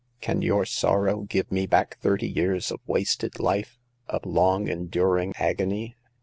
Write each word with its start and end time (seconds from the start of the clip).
Can 0.19 0.41
your 0.41 0.65
sorrow 0.65 1.27
give 1.29 1.51
me 1.51 1.67
back 1.67 1.99
thirty 1.99 2.27
years 2.27 2.71
of 2.71 2.79
wasted 2.87 3.39
life—of 3.39 4.25
long 4.25 4.67
enduring 4.67 5.31
agony? 5.37 5.95